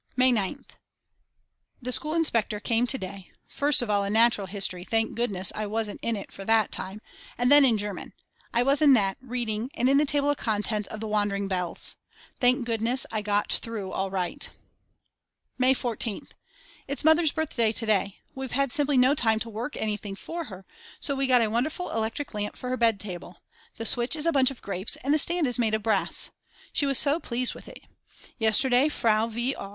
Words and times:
May 0.15 0.31
9th. 0.31 0.69
The 1.79 1.91
school 1.91 2.15
inspector 2.15 2.59
came 2.59 2.87
to 2.87 2.97
day, 2.97 3.29
first 3.47 3.83
of 3.83 3.89
all 3.91 4.03
in 4.03 4.11
natural 4.13 4.47
history, 4.47 4.83
thank 4.83 5.13
goodness 5.13 5.51
I 5.53 5.67
wasn't 5.67 5.99
in 6.01 6.15
for 6.31 6.41
it 6.41 6.45
that 6.45 6.71
time, 6.71 7.01
and 7.37 7.51
then 7.51 7.63
in 7.63 7.77
German; 7.77 8.13
I 8.51 8.63
was 8.63 8.81
in 8.81 8.93
that, 8.93 9.17
reading 9.21 9.69
and 9.75 9.87
in 9.87 9.97
the 9.97 10.07
table 10.07 10.31
of 10.31 10.37
contents 10.37 10.89
of 10.89 11.01
the 11.01 11.07
Wandering 11.07 11.47
Bells. 11.47 11.97
Thank 12.39 12.65
goodness 12.65 13.05
I 13.11 13.21
got 13.21 13.53
through 13.53 13.91
all 13.91 14.09
right. 14.09 14.49
May 15.59 15.75
14th. 15.75 16.29
It's 16.87 17.03
Mother's 17.03 17.31
birthday 17.31 17.71
to 17.71 17.85
day. 17.85 18.21
We've 18.33 18.53
had 18.53 18.71
simply 18.71 18.97
no 18.97 19.13
time 19.13 19.37
to 19.41 19.51
work 19.51 19.77
anything 19.77 20.15
for 20.15 20.45
her, 20.45 20.65
so 20.99 21.13
we 21.13 21.27
got 21.27 21.43
a 21.43 21.47
wonderful 21.47 21.91
electric 21.91 22.33
lamp 22.33 22.55
for 22.55 22.71
her 22.71 22.75
bed 22.77 22.99
table, 22.99 23.43
the 23.77 23.85
switch 23.85 24.15
is 24.15 24.25
a 24.25 24.31
bunch 24.31 24.49
of 24.49 24.63
grapes 24.63 24.95
and 25.03 25.13
the 25.13 25.19
stand 25.19 25.45
is 25.45 25.59
made 25.59 25.75
of 25.75 25.83
brass. 25.83 26.31
She 26.73 26.87
was 26.87 26.97
so 26.97 27.19
pleased 27.19 27.53
with 27.53 27.69
it. 27.69 27.81
Yesterday 28.39 28.89
Frau 28.89 29.27
v. 29.27 29.55